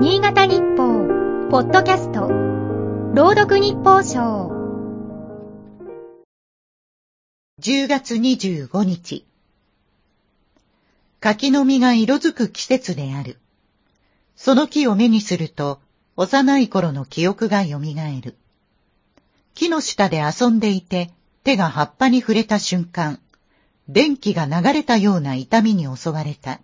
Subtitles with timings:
[0.00, 1.08] 新潟日報、
[1.50, 2.28] ポッドキャスト、
[3.14, 4.52] 朗読日報賞。
[7.60, 9.26] 10月25日。
[11.18, 13.38] 柿の実が色づく季節である。
[14.36, 15.80] その木を目にすると、
[16.14, 18.36] 幼い頃の記憶が蘇る。
[19.54, 21.10] 木の下で遊んでいて、
[21.42, 23.18] 手が葉っぱに触れた瞬間、
[23.88, 26.60] 電気が流れたような痛みに襲われた。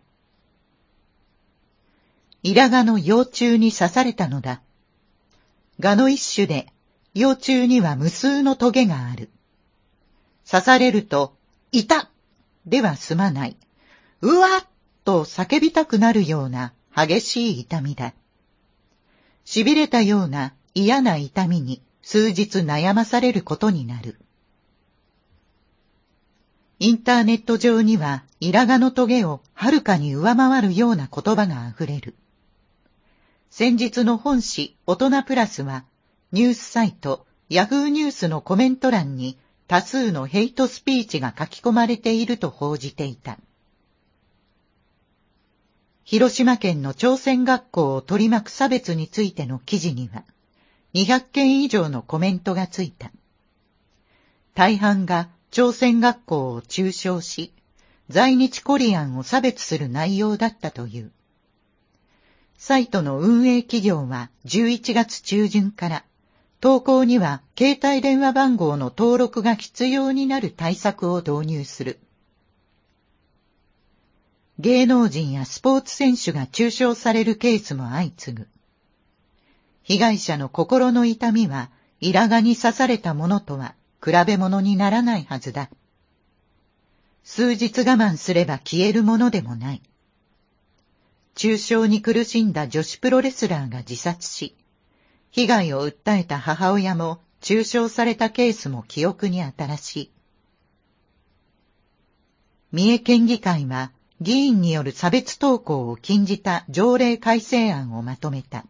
[2.44, 4.60] イラガの幼虫に刺されたのだ。
[5.80, 6.66] ガの一種で、
[7.14, 9.30] 幼虫には無数のトゲがある。
[10.46, 11.34] 刺されると、
[11.72, 12.10] いた
[12.66, 13.56] では済まない。
[14.20, 14.66] うわっ
[15.06, 18.12] と叫びたくなるような激しい痛みだ。
[19.46, 24.18] 痺れたような嫌な痛みに数日悩まされることになる。
[26.78, 32.14] インターネット上には、イラガのトゲをはるかに上回るような言葉が溢れる。
[33.56, 35.84] 先日の本誌大人プラスは、
[36.32, 39.38] ニュースサイト、ヤフーニュースのコメント欄に
[39.68, 43.38] 多数のヘイトスピーチが書き込まれていると報じていた。
[46.02, 50.24] 広島県の朝鮮学校を取り巻く差別についての記事には、
[50.94, 53.12] 200件以上のコメントがついた。
[54.56, 57.52] 大半が朝鮮学校を中傷し、
[58.08, 61.12] 在日コリアンを差別する内容だったという。
[62.66, 66.04] サイトの運営企業は11月中旬から、
[66.62, 71.98] 投稿には携帯電話番号の登録が必要になる対策を導入する。
[74.58, 78.48] 芸能人やスポーツ選手が中傷されるケースも相次ぐ。
[79.82, 81.68] 被害者の心の痛みは、
[82.00, 85.68] イラガに刺されたものとは比べ物にならないはずだ。
[87.24, 89.82] 数日我慢すれば消えるものでもない。
[91.44, 94.56] 中傷に苦しんだ女子プロレスラーが自殺し、
[95.30, 100.10] 被害を訴えた母親も中傷されたケースも記憶に新しい。
[102.72, 108.64] 三重県議会は議員による差別投稿を禁じた条例改正案をまとめた。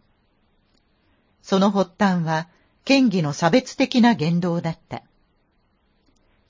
[1.43, 2.49] その発端は
[2.85, 5.05] 県議の差別的な言動だった。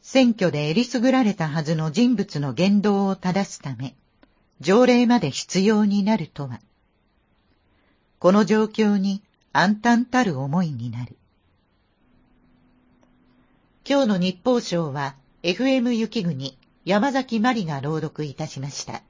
[0.00, 3.94] 選挙でえりすぐられたはずの人物の言動を正すため、
[4.60, 6.60] 条例まで必要になるとは。
[8.19, 9.22] この状況に
[9.53, 11.16] 暗淡たる思いになる。
[13.88, 19.03] 今日の日報賞は FM 雪国山崎まりが朗読いたしました。